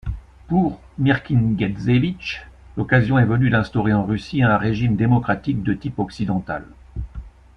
[0.47, 2.43] Pour Mirkine-Guetzévitch,
[2.75, 6.65] l'occasion est venue d'instaurer en Russie un régime démocratique de type occidental.